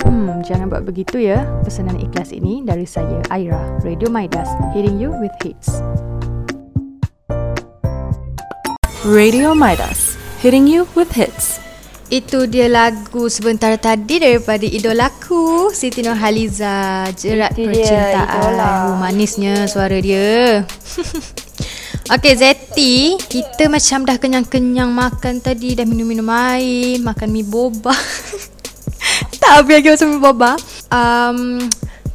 Hmm, 0.07 0.47
jangan 0.47 0.71
buat 0.71 0.87
begitu 0.87 1.19
ya. 1.19 1.43
Pesanan 1.67 1.99
ikhlas 1.99 2.31
ini 2.31 2.63
dari 2.63 2.87
saya, 2.87 3.19
Aira, 3.35 3.59
Radio 3.83 4.07
Maidas, 4.07 4.47
hitting 4.71 5.03
you 5.03 5.11
with 5.19 5.35
hits. 5.43 5.83
Radio 9.03 9.51
Midas, 9.51 10.15
hitting 10.39 10.71
you 10.71 10.87
with 10.95 11.11
hits. 11.11 11.70
Itu 12.11 12.51
dia 12.51 12.67
lagu 12.67 13.31
sebentar 13.31 13.79
tadi 13.79 14.19
daripada 14.19 14.67
idolaku 14.67 15.71
Siti 15.71 16.03
Nurhaliza 16.03 17.07
Jerat 17.15 17.55
Itu 17.55 17.71
dia, 17.71 17.87
Percintaan. 17.87 18.51
Oh, 18.91 18.95
Manisnya 18.99 19.71
suara 19.71 19.95
dia. 20.03 20.67
Okay 22.11 22.35
Zeti 22.35 23.15
Kita 23.15 23.71
macam 23.71 24.03
dah 24.03 24.19
kenyang-kenyang 24.19 24.91
makan 24.91 25.39
tadi 25.39 25.79
Dah 25.79 25.87
minum-minum 25.87 26.27
air 26.27 26.99
Makan 26.99 27.31
mi 27.31 27.47
boba. 27.47 27.95
Tak 29.41 29.63
habis 29.63 29.79
lagi 29.79 29.89
macam 29.95 30.09
mi 30.11 30.19
boba. 30.19 30.53
Um, 30.91 31.39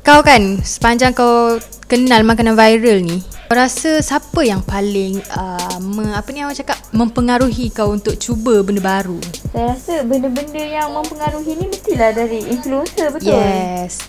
Kau 0.03 0.19
kan 0.19 0.59
Sepanjang 0.59 1.15
kau 1.15 1.55
kenal 1.87 2.27
makanan 2.27 2.59
viral 2.59 2.99
ni 2.99 3.23
rasa 3.53 4.01
siapa 4.01 4.41
yang 4.41 4.65
paling 4.65 5.21
uh, 5.29 5.77
me, 5.77 6.09
Apa 6.15 6.33
ni 6.33 6.41
orang 6.41 6.57
cakap 6.57 6.79
Mempengaruhi 6.89 7.69
kau 7.69 7.93
untuk 7.93 8.17
cuba 8.17 8.65
benda 8.65 8.81
baru 8.81 9.21
Saya 9.53 9.77
rasa 9.77 10.01
benda-benda 10.01 10.63
yang 10.63 10.89
mempengaruhi 10.89 11.53
ni 11.53 11.69
mestilah 11.69 12.09
dari 12.09 12.41
influencer 12.49 13.13
betul. 13.13 13.37
Yes. 13.37 14.01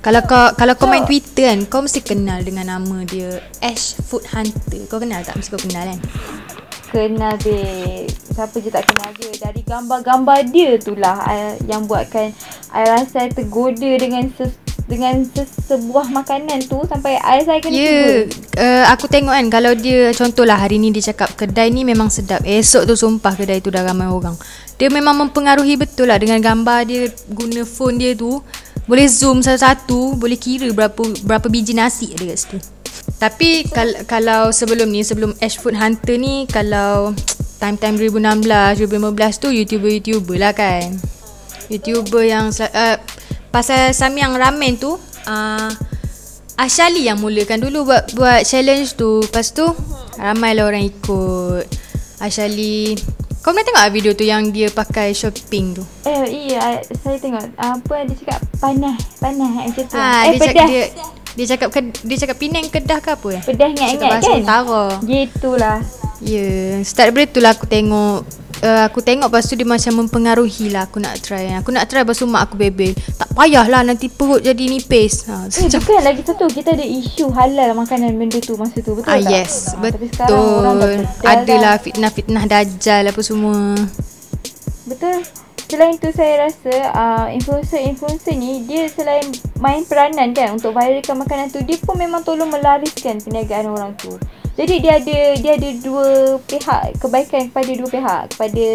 Kalau 0.00 0.24
kau 0.24 0.56
kalau 0.56 0.74
kau 0.74 0.88
So- 0.88 0.92
main 0.96 1.04
Twitter 1.04 1.52
kan, 1.52 1.60
kau 1.68 1.84
mesti 1.84 2.00
kenal 2.00 2.40
dengan 2.40 2.72
nama 2.72 3.04
dia 3.04 3.36
Ash 3.60 4.00
Food 4.00 4.24
Hunter. 4.32 4.88
Kau 4.88 4.96
kenal 4.96 5.20
tak? 5.22 5.36
Mesti 5.36 5.50
kau 5.52 5.60
kenal 5.60 5.92
kan? 5.92 6.00
Kenal 6.90 7.38
babe 7.38 8.10
Siapa 8.10 8.56
je 8.58 8.66
tak 8.66 8.82
kenal 8.90 9.14
dia 9.14 9.30
Dari 9.38 9.62
gambar-gambar 9.62 10.42
dia 10.50 10.74
tu 10.74 10.98
lah 10.98 11.22
I, 11.22 11.54
Yang 11.70 11.86
buatkan 11.86 12.34
I 12.74 12.82
rasa 12.82 13.26
I 13.26 13.30
tergoda 13.30 13.90
dengan 13.94 14.26
ses, 14.34 14.58
dengan 14.90 15.22
sebuah 15.70 16.10
makanan 16.10 16.66
tu 16.66 16.82
Sampai 16.90 17.14
rasa 17.22 17.54
I 17.54 17.62
kena 17.62 17.72
yeah, 17.78 18.26
uh, 18.58 18.84
aku 18.90 19.06
tengok 19.06 19.30
kan 19.30 19.46
kalau 19.46 19.72
dia 19.78 20.10
contohlah 20.10 20.58
hari 20.58 20.82
ni 20.82 20.90
dia 20.90 21.14
cakap 21.14 21.38
kedai 21.38 21.70
ni 21.70 21.86
memang 21.86 22.10
sedap. 22.10 22.42
Esok 22.42 22.90
tu 22.90 22.94
sumpah 22.98 23.32
kedai 23.38 23.62
tu 23.62 23.70
dah 23.70 23.86
ramai 23.86 24.10
orang. 24.10 24.34
Dia 24.76 24.90
memang 24.90 25.14
mempengaruhi 25.16 25.78
betul 25.78 26.10
lah 26.10 26.18
dengan 26.18 26.42
gambar 26.42 26.80
dia 26.88 27.08
guna 27.30 27.62
phone 27.62 28.02
dia 28.02 28.12
tu. 28.18 28.42
Boleh 28.90 29.06
zoom 29.06 29.38
satu-satu, 29.38 30.18
boleh 30.18 30.34
kira 30.34 30.66
berapa 30.74 30.98
berapa 31.22 31.46
biji 31.46 31.78
nasi 31.78 32.10
ada 32.10 32.26
kat 32.26 32.38
situ. 32.42 32.58
Tapi 33.20 33.68
kal- 33.68 34.02
kalau 34.08 34.50
sebelum 34.50 34.88
ni, 34.88 35.04
sebelum 35.04 35.36
Ash 35.38 35.60
Food 35.60 35.76
Hunter 35.76 36.16
ni, 36.16 36.48
kalau 36.48 37.12
time-time 37.60 38.00
2016, 38.00 38.80
2015 38.88 39.42
tu 39.44 39.48
YouTuber-YouTuber 39.52 40.36
lah 40.40 40.56
kan. 40.56 40.96
YouTuber 41.68 42.24
yang 42.24 42.48
uh, 42.50 42.96
pasal 43.50 43.92
Samyang 43.92 44.34
Ramen 44.38 44.78
tu, 44.78 44.96
uh, 45.26 45.70
Ashali 46.56 47.08
yang 47.08 47.18
mulakan 47.18 47.60
dulu 47.60 47.88
buat 47.88 48.12
buat 48.12 48.40
challenge 48.44 48.94
tu. 48.94 49.24
Lepas 49.24 49.52
tu 49.52 49.64
ramai 50.20 50.52
lah 50.52 50.68
orang 50.68 50.84
ikut. 50.84 51.64
Ashali 52.20 52.94
kau 53.40 53.56
pernah 53.56 53.64
tengok 53.64 53.88
video 53.96 54.12
tu 54.12 54.24
yang 54.28 54.52
dia 54.52 54.68
pakai 54.68 55.16
shopping 55.16 55.72
tu? 55.72 55.82
Eh 56.04 56.28
iya 56.28 56.76
Saya 57.00 57.16
tengok 57.16 57.40
Apa 57.56 58.04
dia 58.04 58.14
cakap 58.20 58.40
Panas 58.60 59.00
Panas 59.16 59.48
macam 59.48 59.84
tu 59.88 59.96
Ah, 59.96 60.28
Eh 60.28 60.36
dia 60.36 60.40
cakap 60.44 60.68
pedas 60.68 60.68
dia 60.68 60.84
dia 61.30 61.46
cakap 61.46 61.68
ke, 61.72 61.80
dia 62.04 62.16
cakap 62.20 62.36
Penang 62.36 62.66
Kedah 62.68 62.98
ke 63.00 63.10
apa 63.16 63.28
eh? 63.32 63.42
Pedas 63.48 63.72
Cakap 63.72 63.80
ingat-ingat 63.80 64.10
bahasa 64.12 64.28
kan 64.28 64.40
Utara. 64.44 64.84
Gitulah 65.08 65.78
Ya, 66.20 66.36
yeah. 66.36 66.72
start 66.84 67.16
daripada 67.16 67.32
tu 67.32 67.40
lah 67.40 67.56
aku 67.56 67.64
tengok 67.64 68.28
uh, 68.62 68.86
aku 68.88 69.00
tengok 69.00 69.28
lepas 69.28 69.44
tu 69.48 69.54
dia 69.56 69.68
macam 69.68 70.04
mempengaruhi 70.04 70.72
lah 70.72 70.86
aku 70.88 71.00
nak 71.00 71.20
try. 71.20 71.52
Aku 71.60 71.72
nak 71.72 71.88
try 71.88 72.04
lepas 72.04 72.16
tu 72.16 72.28
mak 72.28 72.50
aku 72.50 72.60
bebel. 72.60 72.92
Tak 73.16 73.32
payahlah 73.32 73.84
nanti 73.84 74.08
perut 74.08 74.40
jadi 74.40 74.64
nipis. 74.70 75.28
Ha, 75.28 75.48
Eh 75.50 75.68
bukan 75.68 76.00
lagi 76.02 76.22
satu 76.24 76.46
Kita 76.48 76.72
ada 76.72 76.84
isu 76.84 77.30
halal 77.32 77.72
makanan 77.76 78.16
benda 78.16 78.40
tu 78.40 78.56
Masa 78.56 78.80
tu 78.80 78.96
betul 78.96 79.08
Ah 79.08 79.20
tak? 79.20 79.30
yes, 79.30 79.74
dah 79.76 79.92
betul. 79.92 81.04
pedal 81.20 81.40
Adalah 81.44 81.74
fitnah-fitnah 81.80 82.44
dajjal 82.46 83.04
apa 83.08 83.20
semua. 83.24 83.76
Betul. 84.88 85.22
Selain 85.70 85.94
tu 85.94 86.10
saya 86.10 86.50
rasa 86.50 86.74
uh, 86.90 87.26
influencer-influencer 87.30 88.34
ni 88.34 88.66
dia 88.66 88.90
selain 88.90 89.22
main 89.62 89.86
peranan 89.86 90.34
kan 90.34 90.58
untuk 90.58 90.74
viralkan 90.74 91.14
makanan 91.14 91.46
tu 91.46 91.62
dia 91.62 91.78
pun 91.78 91.94
memang 91.94 92.26
tolong 92.26 92.50
melariskan 92.50 93.22
perniagaan 93.22 93.70
orang 93.70 93.94
tu. 93.94 94.18
Jadi 94.58 94.82
dia 94.82 94.98
ada 94.98 95.18
dia 95.38 95.52
ada 95.54 95.70
dua 95.78 96.06
pihak 96.42 96.98
kebaikan 96.98 97.54
kepada 97.54 97.70
dua 97.70 97.86
pihak 97.88 98.22
kepada 98.34 98.66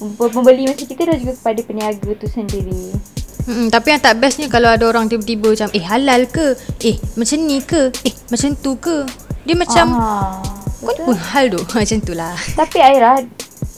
pem- 0.00 0.32
pembeli 0.32 0.64
macam 0.64 0.86
kita 0.88 1.02
dan 1.04 1.16
juga 1.20 1.32
kepada 1.36 1.60
peniaga 1.60 2.10
tu 2.16 2.24
sendiri. 2.24 2.96
Hmm, 3.44 3.68
tapi 3.68 3.92
yang 3.92 4.00
tak 4.00 4.16
bestnya 4.16 4.48
kalau 4.48 4.72
ada 4.72 4.88
orang 4.88 5.04
tiba-tiba 5.04 5.52
macam 5.52 5.68
eh 5.76 5.84
halal 5.84 6.24
ke? 6.24 6.56
Eh 6.80 6.96
macam 7.20 7.36
ni 7.44 7.60
ke? 7.60 7.92
Eh 8.00 8.16
macam 8.32 8.56
tu 8.56 8.72
ke? 8.80 9.04
Dia 9.44 9.52
macam 9.60 9.86
Ah, 9.92 10.40
kau 10.80 11.12
pun 11.12 11.16
hal 11.20 11.52
tu. 11.52 11.60
Macam 11.76 11.98
tu 12.00 12.16
lah. 12.16 12.32
Tapi 12.56 12.80
Aira 12.80 13.20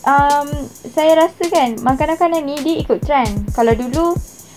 um, 0.07 0.49
Saya 0.89 1.19
rasa 1.19 1.43
kan 1.51 1.77
Makanan-makanan 1.83 2.43
ni 2.43 2.57
Dia 2.63 2.75
ikut 2.81 2.99
trend 3.03 3.51
Kalau 3.53 3.75
dulu 3.75 4.15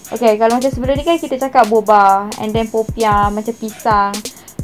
Okay 0.09 0.37
kalau 0.37 0.57
macam 0.57 0.69
sebelum 0.69 0.95
ni 0.95 1.03
kan 1.03 1.17
Kita 1.17 1.37
cakap 1.37 1.69
boba 1.69 2.29
And 2.39 2.49
then 2.49 2.65
popiah 2.65 3.29
Macam 3.29 3.53
pisang 3.53 4.13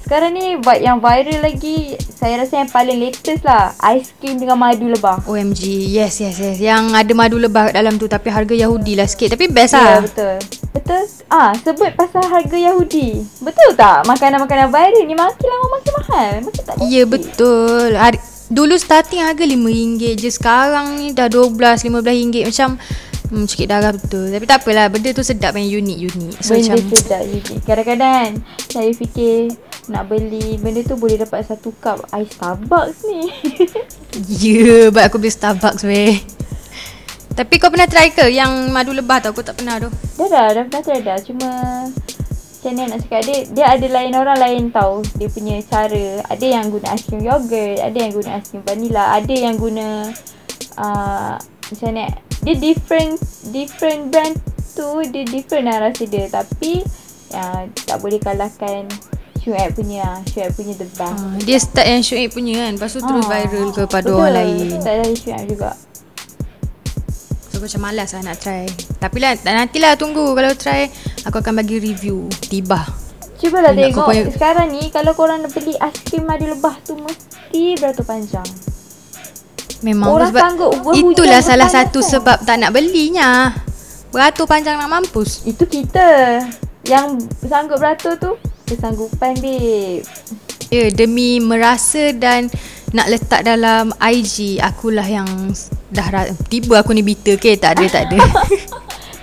Sekarang 0.02 0.34
ni 0.34 0.58
buat 0.58 0.82
yang 0.82 0.98
viral 0.98 1.42
lagi 1.42 1.94
Saya 1.98 2.42
rasa 2.42 2.62
yang 2.62 2.70
paling 2.70 2.98
latest 2.98 3.46
lah 3.46 3.74
Ice 3.94 4.10
cream 4.18 4.38
dengan 4.38 4.58
madu 4.58 4.90
lebah 4.90 5.22
OMG. 5.26 5.90
Yes, 5.90 6.18
yes, 6.18 6.38
yes. 6.38 6.58
Yang 6.58 6.94
ada 6.94 7.14
madu 7.14 7.38
lebah 7.38 7.70
kat 7.70 7.78
dalam 7.78 7.98
tu 7.98 8.06
tapi 8.06 8.30
harga 8.30 8.54
Yahudi 8.54 8.98
lah 8.98 9.06
sikit. 9.06 9.34
Tapi 9.34 9.50
best 9.50 9.78
Ya 9.78 9.82
lah. 9.82 10.02
betul 10.02 10.38
Betul 10.74 11.02
Ah 11.30 11.54
sebut 11.58 11.90
pasal 11.94 12.22
harga 12.22 12.54
Yahudi 12.58 13.22
Betul 13.42 13.74
tak 13.74 14.06
Makanan-makanan 14.06 14.70
viral 14.70 15.06
ni 15.06 15.14
Makin 15.14 15.48
lama 15.50 15.68
makin 15.74 15.92
mahal 15.98 16.30
Makin 16.46 16.62
tak 16.66 16.76
Ya 16.86 17.04
betul. 17.06 17.90
Hari, 17.94 18.18
dulu 18.50 18.76
starting 18.78 19.22
harga 19.22 19.44
RM5 19.46 20.18
je. 20.20 20.30
Sekarang 20.30 21.00
ni 21.00 21.14
dah 21.16 21.30
RM12, 21.30 21.90
RM15 21.90 22.36
macam 22.50 22.70
hmm, 23.32 23.46
sikit 23.50 23.68
darah 23.70 23.92
betul. 23.94 24.30
Tapi 24.30 24.46
tak 24.46 24.60
apalah. 24.66 24.86
Benda 24.92 25.10
tu 25.14 25.24
sedap 25.26 25.58
yang 25.58 25.82
unik-unik. 25.82 26.36
So 26.42 26.54
Benda 26.54 26.78
macam 26.78 26.78
sedap 26.94 27.24
unik 27.26 27.60
Kadang-kadang 27.66 28.30
Saya 28.70 28.90
fikir 28.94 29.54
Nak 29.90 30.04
beli 30.10 30.58
Benda 30.58 30.82
tu 30.82 30.98
boleh 30.98 31.18
dapat 31.22 31.46
satu 31.46 31.70
cup 31.78 32.06
Ais 32.10 32.30
Starbucks 32.34 33.06
ni 33.06 33.22
Ya, 34.42 34.50
yeah, 34.50 34.84
baik 34.90 35.12
aku 35.12 35.20
beli 35.20 35.34
Starbucks 35.34 35.84
weh. 35.84 36.24
Tapi 37.36 37.60
kau 37.60 37.68
pernah 37.68 37.84
try 37.84 38.16
ke 38.16 38.32
yang 38.32 38.72
madu 38.72 38.96
lebah 38.96 39.20
tau? 39.20 39.36
Aku 39.36 39.44
tak 39.44 39.60
pernah 39.60 39.76
tu. 39.76 39.92
Dah 40.16 40.28
dah 40.32 40.48
Dah 40.56 40.64
pernah 40.72 40.84
try 40.88 41.00
dah 41.04 41.18
Cuma 41.20 41.50
Macam 42.66 42.82
mana 42.82 42.98
nak 42.98 43.00
cakap. 43.06 43.22
Dia, 43.30 43.38
dia 43.54 43.66
ada 43.78 43.88
lain 43.94 44.14
orang 44.18 44.40
lain 44.42 44.64
tahu 44.74 45.06
Dia 45.22 45.30
punya 45.30 45.62
cara. 45.70 46.06
Ada 46.34 46.46
yang 46.50 46.74
guna 46.74 46.98
ais 46.98 47.06
krim 47.06 47.22
yogurt 47.22 47.78
Ada 47.78 47.94
yang 47.94 48.12
guna 48.18 48.30
ais 48.42 48.46
krim 48.50 48.66
vanilla 48.66 49.04
Ada 49.14 49.34
yang 49.38 49.56
guna 49.62 49.88
uh, 50.82 51.38
Macam 51.38 51.86
mana 51.94 52.10
Dia 52.42 52.56
different 52.58 53.22
Different 53.54 54.10
brand 54.10 54.34
tu 54.74 54.90
Dia 55.14 55.30
different 55.30 55.70
lah 55.70 55.78
rasa 55.78 56.10
dia. 56.10 56.26
Tapi 56.26 56.82
uh, 57.38 57.70
Tak 57.86 58.02
boleh 58.02 58.18
kalahkan 58.18 58.90
Shuaib 59.46 59.78
punya 59.78 60.26
Shuaib 60.26 60.58
punya 60.58 60.74
the 60.74 60.90
best. 60.90 61.22
Ha, 61.22 61.38
dia 61.46 61.62
start 61.62 61.86
yang 61.86 62.02
Syuib 62.02 62.34
punya 62.34 62.66
kan. 62.66 62.82
Lepas 62.82 62.98
tu 62.98 63.02
terus 63.06 63.30
Ah, 63.30 63.46
viral 63.46 63.70
kepada 63.78 64.10
betul. 64.10 64.18
orang 64.18 64.34
lain. 64.42 64.68
Tak 64.82 64.96
dari 65.06 65.14
Shuaib 65.14 65.46
juga 65.46 65.70
aku 67.56 67.66
macam 67.66 67.82
malas 67.84 68.12
lah 68.12 68.22
nak 68.22 68.38
try. 68.38 68.68
Tapi 69.00 69.18
lah 69.18 69.34
nantilah 69.40 69.96
tunggu 69.96 70.32
kalau 70.32 70.52
try 70.54 70.92
aku 71.24 71.40
akan 71.40 71.54
bagi 71.58 71.80
review. 71.80 72.28
Tiba. 72.42 72.84
Cubalah 73.36 73.72
Nak 73.72 73.84
tengok 73.84 74.00
kau 74.00 74.08
punya- 74.08 74.32
Sekarang 74.32 74.68
ni 74.72 74.84
Kalau 74.88 75.12
korang 75.12 75.44
nak 75.44 75.52
beli 75.52 75.76
ais 75.76 75.98
krim 76.02 76.24
madu 76.24 76.48
lebah 76.48 76.72
tu 76.82 76.96
Mesti 76.96 77.76
beratus 77.76 78.06
panjang 78.08 78.48
Memang 79.84 80.08
Orang 80.08 80.32
sebab 80.32 80.42
sanggup 80.42 80.72
itulah 80.96 81.44
salah 81.44 81.68
satu 81.68 82.00
kan? 82.00 82.10
sebab 82.10 82.38
tak 82.42 82.56
nak 82.58 82.72
belinya. 82.72 83.52
Beratur 84.08 84.48
panjang 84.48 84.80
nak 84.80 84.88
mampus. 84.88 85.44
Itu 85.44 85.68
kita 85.68 86.40
Yang 86.88 87.28
sanggup 87.44 87.84
beratus 87.84 88.16
tu 88.16 88.32
Kesanggupan 88.64 89.36
babe 89.38 90.02
Ya, 90.72 90.90
demi 90.90 91.38
merasa 91.38 92.10
dan 92.10 92.50
nak 92.96 93.12
letak 93.12 93.44
dalam 93.44 93.92
IG 94.00 94.64
akulah 94.64 95.04
yang 95.04 95.28
dah 95.92 96.32
tiba 96.48 96.80
aku 96.80 96.96
ni 96.96 97.04
bitter 97.04 97.36
ke 97.36 97.60
tak 97.60 97.76
ada 97.76 97.86
tak 97.92 98.04
ada. 98.08 98.18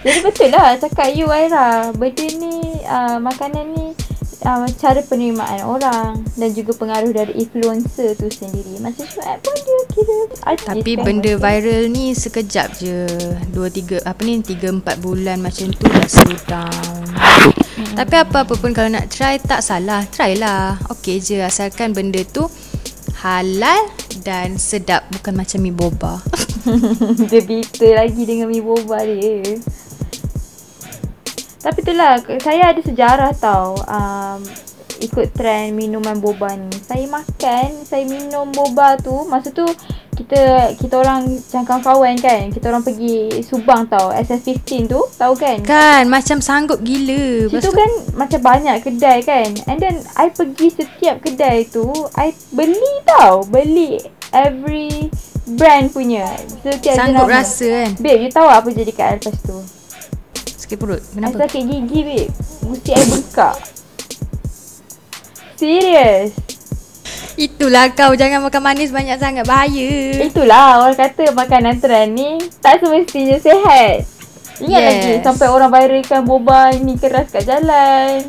Jadi 0.02 0.18
betul 0.18 0.50
lah 0.50 0.74
cakap 0.82 1.14
you 1.14 1.30
Aira 1.30 1.94
Benda 1.94 2.26
ni 2.26 2.82
uh, 2.82 3.22
Makanan 3.22 3.70
ni 3.70 3.94
uh, 4.42 4.66
Cara 4.74 4.98
penerimaan 4.98 5.62
orang 5.62 6.26
Dan 6.35 6.50
juga 6.50 6.74
pengaruh 6.74 7.14
dari 7.14 7.38
influencer 7.38 8.18
tu 8.18 8.26
sendiri 8.26 8.82
Macam 8.82 9.06
Shuaib 9.06 9.38
pun 9.38 9.54
dia 9.54 9.78
kira 9.94 10.16
artis 10.42 10.66
Tapi 10.74 10.92
kan 10.98 11.06
benda 11.06 11.32
macam- 11.38 11.42
viral 11.46 11.82
ni 11.87 12.04
sekejap 12.18 12.68
je. 12.82 13.06
Dua 13.54 13.70
tiga 13.70 14.02
apa 14.02 14.20
ni 14.26 14.42
tiga 14.42 14.74
empat 14.74 14.98
bulan 14.98 15.38
macam 15.38 15.70
tu 15.70 15.87
dah 15.87 16.08
slow 16.11 16.38
down. 16.50 17.06
Hmm. 17.78 17.94
Tapi 17.94 18.14
apa-apa 18.26 18.58
pun 18.58 18.74
kalau 18.74 18.90
nak 18.90 19.06
try 19.06 19.38
tak 19.38 19.62
salah. 19.62 20.02
Try 20.11 20.35
lah. 20.35 20.82
Okey 20.90 21.22
je 21.22 21.38
asalkan 21.38 21.94
benda 21.94 22.26
tu 22.26 22.50
halal 23.22 23.87
dan 24.26 24.58
sedap 24.58 25.06
bukan 25.14 25.38
macam 25.38 25.62
mi 25.62 25.70
boba. 25.70 26.18
Dia 27.30 27.42
bitter 27.46 27.94
lagi 27.94 28.22
dengan 28.26 28.50
mi 28.50 28.58
boba 28.58 29.06
dia. 29.06 29.62
Tapi 31.62 31.78
itulah 31.78 32.18
saya 32.42 32.74
ada 32.74 32.82
sejarah 32.82 33.30
tau 33.38 33.78
um, 33.87 34.42
ikut 34.98 35.30
trend 35.38 35.78
minuman 35.78 36.18
boba 36.18 36.58
ni. 36.58 36.74
Saya 36.82 37.06
makan, 37.06 37.87
saya 37.87 38.02
minum 38.02 38.50
boba 38.50 38.98
tu 38.98 39.14
masa 39.30 39.54
tu 39.54 39.66
kita 40.12 40.40
kita 40.77 40.94
orang 40.94 41.25
macam 41.25 41.62
kawan-kawan 41.64 42.14
kan. 42.16 42.53
Kita 42.53 42.68
orang 42.68 42.85
pergi 42.85 43.40
Subang 43.40 43.88
tau, 43.88 44.12
SF15 44.12 44.85
tu, 44.85 45.01
tahu 45.11 45.33
kan? 45.35 45.59
Kan 45.64 46.05
macam 46.07 46.37
sanggup 46.38 46.81
gila. 46.81 47.48
Situ 47.48 47.72
kan 47.72 47.90
macam 48.12 48.38
banyak 48.38 48.77
kedai 48.81 49.18
kan 49.20 49.48
And 49.64 49.81
then 49.81 50.05
I 50.14 50.29
pergi 50.29 50.68
setiap 50.68 51.20
kedai 51.20 51.64
tu 51.64 51.88
I 52.12 52.31
beli 52.51 52.92
tau 53.03 53.42
Beli 53.42 54.05
every 54.31 55.09
brand 55.48 55.88
punya 55.88 56.29
Setiap 56.61 56.92
sanggup 56.92 57.25
jenama. 57.25 57.37
rasa 57.40 57.66
kan. 57.66 57.90
Babe 57.96 58.20
you 58.20 58.31
tahu 58.31 58.46
apa 58.46 58.68
jadi 58.68 58.92
kat 58.92 59.07
I 59.07 59.14
lepas 59.16 59.37
tu 59.40 59.57
Sakit 60.61 60.77
perut. 60.77 61.01
I 61.01 61.25
Kenapa? 61.25 61.37
sakit 61.42 61.62
gigi 61.64 62.01
babe 62.05 62.29
Mesti 62.62 62.90
I 62.92 63.03
bengkak 63.09 63.57
Serius 65.57 66.37
Itulah 67.35 67.90
kau 67.90 68.12
jangan 68.12 68.40
makan 68.40 68.62
manis 68.62 68.88
banyak 68.88 69.16
sangat 69.16 69.44
bahaya. 69.44 70.20
Itulah 70.20 70.80
orang 70.80 70.94
kata 70.94 71.32
makanan 71.32 71.76
trend 71.76 72.12
ni 72.12 72.30
Tak 72.58 72.78
semestinya 72.78 73.37
sihat 73.37 74.04
Ingat 74.58 74.78
Yes. 74.78 74.87
lagi 74.87 75.12
sampai 75.22 75.46
orang 75.48 75.70
viralkan 75.70 76.22
boba 76.22 76.70
ni 76.76 76.94
keras 76.94 77.28
kat 77.28 77.42
jalan 77.42 78.22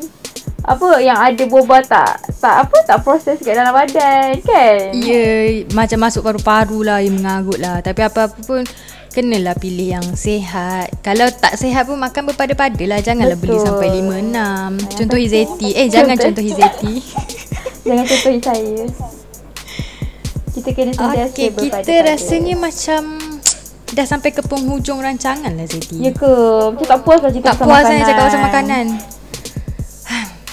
apa 0.63 0.95
yang 0.97 1.19
ada 1.19 1.43
boba 1.43 1.83
tak 1.83 2.23
tak 2.39 2.63
apa 2.63 2.77
tak 2.87 3.03
proses 3.03 3.35
kat 3.37 3.51
dalam 3.51 3.69
badan 3.69 4.31
kan 4.39 4.95
Ya, 4.95 5.27
macam 5.69 5.99
masuk 5.99 6.23
paru-paru 6.23 6.81
lah 6.81 7.03
yang 7.03 7.19
mengarut 7.19 7.59
lah. 7.59 7.83
Tapi 7.83 7.99
apa-apa 7.99 8.39
pun 8.39 8.63
kenalah 9.11 9.53
pilih 9.53 9.91
yang 9.91 10.07
sehat. 10.15 10.89
Kalau 11.03 11.27
tak 11.29 11.59
sehat 11.59 11.83
pun 11.83 11.99
makan 11.99 12.31
berpada-pada 12.31 12.79
lah. 12.81 12.97
Janganlah 12.97 13.35
beli 13.35 13.53
Betul. 13.53 13.67
sampai 13.67 13.89
5-6. 13.91 14.95
Contoh 14.95 15.19
betul. 15.19 15.27
Izeti. 15.27 15.69
Eh, 15.75 15.87
jangan 15.93 16.15
Contoh. 16.15 16.25
contoh 16.31 16.43
Izeti. 16.47 16.93
Jangan 17.83 18.05
contohi 18.07 18.39
saya. 18.39 18.83
Kita 20.53 20.69
kena 20.71 20.91
sentiasa 20.93 21.33
Okey, 21.33 21.49
kita 21.49 21.81
berpada-pada. 21.81 22.09
rasanya 22.13 22.55
macam 22.55 23.01
dah 23.93 24.05
sampai 24.09 24.29
ke 24.33 24.41
penghujung 24.45 25.01
rancangan 25.01 25.53
lah 25.53 25.65
Zeti. 25.69 26.01
Ya 26.01 26.13
ke? 26.13 26.33
Macam 26.73 26.87
tak 26.87 26.99
puas 27.05 27.19
lah 27.21 27.31
cakap 27.33 27.53
tak 27.53 27.55
pasal 27.57 27.65
puas 27.65 27.75
makanan. 27.77 27.89
sangat 27.89 28.05
cakap 28.05 28.23
pasal 28.23 28.41
makanan. 28.41 28.85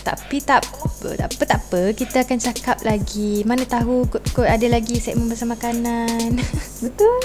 Tapi 0.01 0.37
tak 0.40 0.61
apa, 0.64 1.09
tak 1.14 1.29
apa, 1.29 1.43
tak 1.45 1.61
apa. 1.61 1.83
Kita 1.93 2.16
akan 2.25 2.38
cakap 2.40 2.77
lagi. 2.83 3.45
Mana 3.45 3.62
tahu 3.69 4.09
kot-kot 4.09 4.49
ada 4.49 4.66
lagi 4.66 4.97
segmen 4.99 5.29
pasal 5.29 5.53
makanan. 5.53 6.40
Betul? 6.85 7.16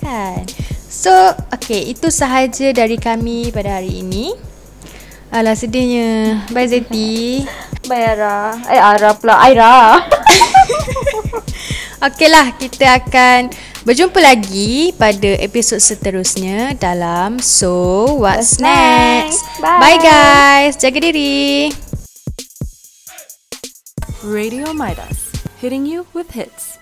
Kan 0.00 0.48
So 0.88 1.12
Okay 1.52 1.92
Itu 1.92 2.08
sahaja 2.08 2.72
dari 2.72 2.96
kami 2.96 3.52
Pada 3.52 3.78
hari 3.78 4.00
ini 4.00 4.32
Alah 5.30 5.54
sedihnya 5.54 6.42
Bye 6.50 6.66
Zeti 6.66 7.46
Bye 7.86 8.18
Ara. 8.18 8.58
Eh 8.66 8.80
Ara 8.82 9.14
pula. 9.14 9.38
Aira. 9.42 9.74
Okay 12.00 12.32
lah 12.32 12.56
Kita 12.56 12.96
akan 12.96 13.52
Berjumpa 13.84 14.24
lagi 14.24 14.88
Pada 14.96 15.36
episod 15.36 15.76
seterusnya 15.76 16.72
Dalam 16.72 17.36
So 17.44 18.16
What's, 18.16 18.56
What's 18.56 18.64
Next, 18.64 19.44
Next? 19.44 19.60
Bye. 19.60 19.80
Bye 19.84 20.00
guys 20.00 20.80
Jaga 20.80 20.96
diri 20.96 21.68
Radio 24.20 24.76
Midas, 24.76 25.32
hitting 25.64 25.88
you 25.88 26.04
with 26.12 26.36
hits. 26.36 26.79